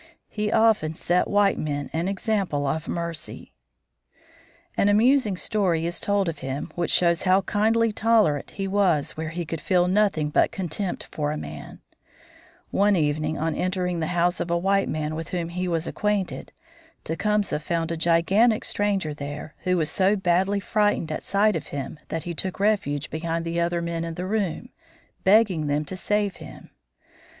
[0.29, 3.53] He often set white men an example of mercy.
[4.75, 9.29] An amusing story is told of him, which shows how kindly tolerant he was where
[9.29, 11.81] he could feel nothing but contempt for a man:
[12.71, 16.51] One evening on entering the house of a white man with whom he was acquainted,
[17.03, 21.99] Tecumseh found a gigantic stranger there, who was so badly frightened at sight of him
[22.07, 24.69] that he took refuge behind the other men in the room,
[25.23, 26.71] begging them to save him.